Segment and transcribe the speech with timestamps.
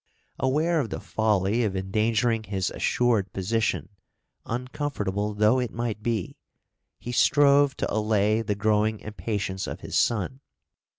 [0.39, 3.89] Aware of the folly of endangering his assured position,
[4.47, 6.39] uncomfortable though it might be,
[6.97, 10.39] he strove to allay the growing impatience of his son.